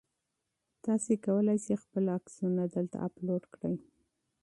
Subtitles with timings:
[0.83, 3.75] تاسي کولای شئ خپل عکسونه دلته اپلوډ کړئ.